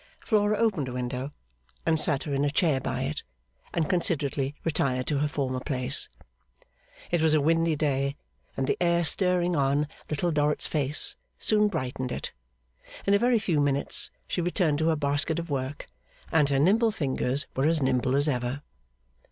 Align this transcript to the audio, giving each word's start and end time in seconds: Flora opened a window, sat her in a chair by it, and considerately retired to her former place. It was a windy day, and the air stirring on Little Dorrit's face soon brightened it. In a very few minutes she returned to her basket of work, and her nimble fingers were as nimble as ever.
Flora 0.25 0.57
opened 0.57 0.87
a 0.87 0.93
window, 0.93 1.29
sat 1.95 2.23
her 2.23 2.33
in 2.33 2.43
a 2.43 2.49
chair 2.49 2.79
by 2.81 3.03
it, 3.03 3.21
and 3.71 3.87
considerately 3.87 4.55
retired 4.63 5.05
to 5.05 5.19
her 5.19 5.27
former 5.27 5.59
place. 5.59 6.09
It 7.11 7.21
was 7.21 7.35
a 7.35 7.39
windy 7.39 7.75
day, 7.75 8.15
and 8.57 8.65
the 8.65 8.75
air 8.81 9.03
stirring 9.03 9.55
on 9.55 9.87
Little 10.09 10.31
Dorrit's 10.31 10.65
face 10.65 11.15
soon 11.37 11.67
brightened 11.67 12.11
it. 12.11 12.31
In 13.05 13.13
a 13.13 13.19
very 13.19 13.37
few 13.37 13.61
minutes 13.61 14.09
she 14.27 14.41
returned 14.41 14.79
to 14.79 14.87
her 14.87 14.95
basket 14.95 15.37
of 15.37 15.51
work, 15.51 15.85
and 16.31 16.49
her 16.49 16.57
nimble 16.57 16.89
fingers 16.89 17.45
were 17.55 17.67
as 17.67 17.79
nimble 17.83 18.15
as 18.15 18.27
ever. 18.27 18.63